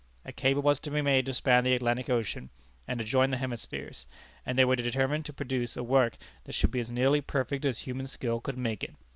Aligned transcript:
A 0.25 0.31
cable 0.31 0.63
was 0.63 0.79
to 0.79 0.89
be 0.89 1.03
made 1.03 1.27
to 1.27 1.33
span 1.35 1.63
the 1.63 1.75
Atlantic 1.75 2.09
Ocean, 2.09 2.49
and 2.87 2.97
to 2.97 3.05
join 3.05 3.29
the 3.29 3.37
hemispheres; 3.37 4.07
and 4.47 4.57
they 4.57 4.65
were 4.65 4.75
determined 4.75 5.25
to 5.25 5.31
produce 5.31 5.77
a 5.77 5.83
work 5.83 6.17
that 6.45 6.53
should 6.55 6.71
be 6.71 6.79
as 6.79 6.89
nearly 6.89 7.21
perfect 7.21 7.65
as 7.65 7.77
human 7.81 8.07
skill 8.07 8.41
could 8.41 8.57
make 8.57 8.83
it. 8.83 8.95